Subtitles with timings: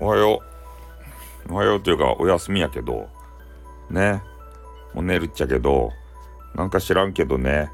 [0.00, 0.42] おはよ
[1.48, 1.52] う。
[1.52, 3.08] おはようというか、お休みやけど、
[3.90, 4.22] ね。
[4.94, 5.90] もう寝るっちゃけど、
[6.54, 7.70] なんか知らんけどね、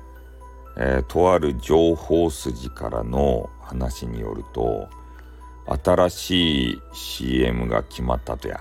[0.77, 4.89] えー、とある情報筋からの話によると、
[5.67, 8.61] 新しい CM が決まったとや。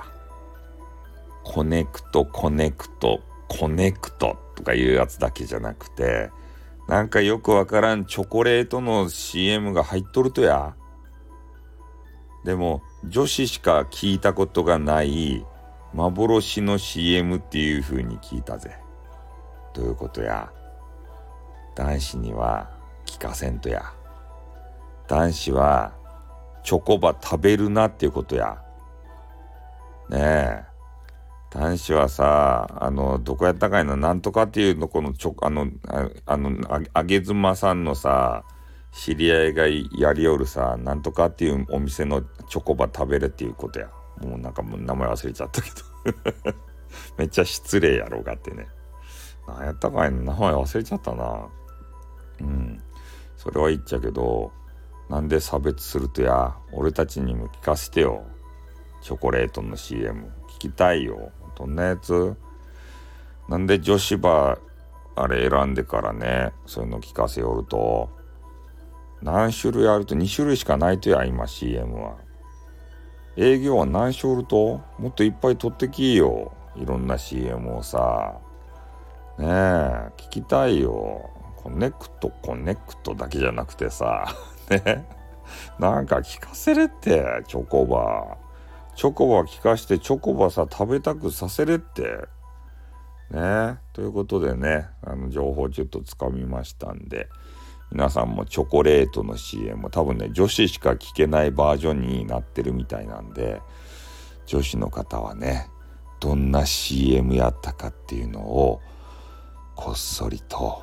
[1.44, 6.32] コネクト、コネクト、コネクトとかいうやつだけじゃなくて、
[6.88, 10.76] なんかよくわからんチョコレートの CM が入っとるとや。
[12.44, 15.46] でも、女子しか聞いたことがない
[15.94, 18.78] 幻の CM っていう風に聞いたぜ。
[19.74, 20.52] どういうことや。
[21.76, 22.70] 男子には
[23.06, 23.94] 聞かせんとや。
[25.08, 25.94] 男子は
[26.64, 28.62] チョコバ食べるなっていうことや。
[30.10, 30.64] ねえ。
[31.52, 36.58] 男子はさ、あの、どこやったかいな、なんとかっていうの、このちょ、あの、ああの、
[36.94, 38.44] あげずまさんのさ、
[38.94, 43.90] 知り合いがやりよるさ、なんとかっていうお店のチョコバ食べれっていうことや。
[44.22, 46.54] もうなんかもう名前忘れちゃったけど
[47.18, 48.68] めっちゃ失礼やろうがってね。
[49.48, 51.48] なんやったかいな、名前忘れちゃったな。
[52.40, 52.82] うん。
[53.36, 54.52] それは言っちゃけど、
[55.10, 58.24] なんで差別するとや、俺たちにも聞かせてよ。
[59.02, 60.32] チョコレートの CM。
[60.48, 61.32] 聞きたいよ。
[61.56, 62.36] どんなやつ？
[63.50, 64.60] なんで女子バー
[65.16, 68.10] あれ選んでからねそういうの聞かせよると
[69.24, 72.18] 何種類あると2種類しかないとや今 CM は。
[73.38, 74.82] 営業は何種おると？
[75.00, 76.52] もっといっぱい取ってきいよ。
[76.76, 78.36] いろんな CM をさ。
[79.40, 79.50] ねえ
[80.18, 81.30] 聞きたいよ。
[81.56, 84.26] コネクトコネクトだけじゃなくてさ。
[84.70, 85.08] ね。
[85.80, 88.96] なんか聞かせれってチョコバー。
[88.98, 92.28] チョコバ聞かしてチョコバさ食べたくさせれって。
[93.32, 93.80] ね。
[93.94, 97.30] ということでねあの情報ちょっとつかみましたんで。
[97.94, 103.62] 皆さんもチョコレートの CM も多分ね女子しか聞けないバージョンになってるみたいなんで
[104.48, 105.70] 女子の方はね
[106.20, 108.82] どんな CM やったかっていうのを
[109.76, 110.82] こっそりと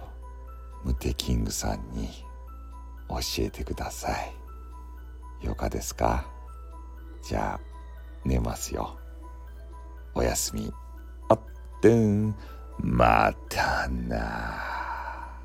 [0.85, 2.09] ムテキングさんに
[3.09, 4.15] 教えてくださ
[5.43, 5.45] い。
[5.45, 6.27] よかですか？
[7.23, 7.61] じゃあ
[8.25, 8.97] 寝ますよ。
[10.15, 10.73] おやすみ。
[11.29, 11.41] あっ
[11.83, 12.37] てん、
[12.79, 15.41] またな。